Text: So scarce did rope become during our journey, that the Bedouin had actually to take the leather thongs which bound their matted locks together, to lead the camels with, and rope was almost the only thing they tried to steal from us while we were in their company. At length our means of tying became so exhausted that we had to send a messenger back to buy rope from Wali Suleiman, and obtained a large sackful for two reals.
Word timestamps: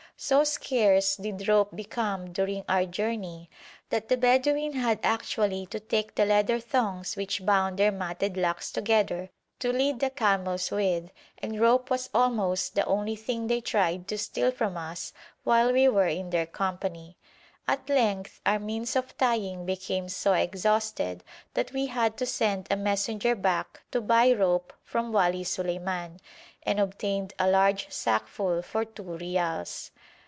So 0.23 0.43
scarce 0.43 1.15
did 1.15 1.47
rope 1.47 1.75
become 1.75 2.31
during 2.31 2.63
our 2.69 2.85
journey, 2.85 3.49
that 3.89 4.07
the 4.07 4.17
Bedouin 4.17 4.73
had 4.73 4.99
actually 5.01 5.65
to 5.71 5.79
take 5.79 6.13
the 6.13 6.27
leather 6.27 6.59
thongs 6.59 7.15
which 7.15 7.43
bound 7.43 7.79
their 7.79 7.91
matted 7.91 8.37
locks 8.37 8.71
together, 8.71 9.31
to 9.57 9.73
lead 9.73 9.99
the 9.99 10.11
camels 10.11 10.69
with, 10.69 11.09
and 11.39 11.59
rope 11.59 11.89
was 11.89 12.11
almost 12.13 12.75
the 12.75 12.85
only 12.85 13.15
thing 13.15 13.47
they 13.47 13.61
tried 13.61 14.07
to 14.09 14.17
steal 14.19 14.51
from 14.51 14.77
us 14.77 15.11
while 15.43 15.73
we 15.73 15.87
were 15.87 16.05
in 16.05 16.29
their 16.29 16.45
company. 16.45 17.17
At 17.67 17.89
length 17.89 18.41
our 18.45 18.59
means 18.59 18.95
of 18.95 19.17
tying 19.17 19.65
became 19.65 20.07
so 20.07 20.33
exhausted 20.33 21.23
that 21.55 21.71
we 21.73 21.87
had 21.87 22.15
to 22.17 22.27
send 22.27 22.67
a 22.69 22.75
messenger 22.75 23.33
back 23.35 23.81
to 23.89 24.01
buy 24.01 24.33
rope 24.33 24.71
from 24.83 25.11
Wali 25.11 25.43
Suleiman, 25.43 26.19
and 26.63 26.79
obtained 26.79 27.33
a 27.39 27.49
large 27.49 27.89
sackful 27.89 28.61
for 28.61 28.85
two 28.85 29.01
reals. 29.01 29.89